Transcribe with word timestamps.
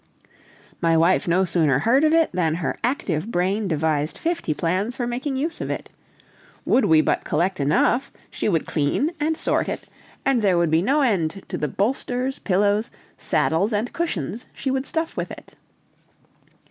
My 0.81 0.97
wife 0.97 1.27
no 1.27 1.45
sooner 1.45 1.77
heard 1.77 2.03
of 2.03 2.11
it 2.11 2.31
than 2.33 2.55
her 2.55 2.79
active 2.83 3.29
brain 3.29 3.67
devised 3.67 4.17
fifty 4.17 4.51
plans 4.51 4.95
for 4.95 5.05
making 5.05 5.37
it 5.37 5.61
of 5.61 5.69
use. 5.69 5.81
Would 6.65 6.85
we 6.85 7.01
but 7.01 7.23
collect 7.23 7.59
enough, 7.59 8.11
she 8.31 8.49
would 8.49 8.65
clean 8.65 9.11
and 9.19 9.37
sort 9.37 9.69
it, 9.69 9.85
and 10.25 10.41
there 10.41 10.57
would 10.57 10.71
be 10.71 10.81
no 10.81 11.01
end 11.01 11.43
to 11.49 11.55
the 11.55 11.67
bolsters, 11.67 12.39
pillows, 12.39 12.89
saddles, 13.15 13.73
and 13.73 13.93
cushions 13.93 14.47
she 14.55 14.71
would 14.71 14.87
stuff 14.87 15.15
with 15.15 15.29
it. 15.29 15.55